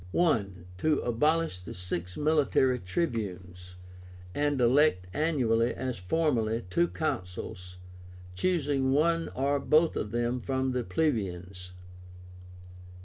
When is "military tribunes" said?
2.17-3.75